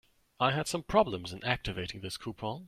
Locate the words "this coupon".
2.01-2.59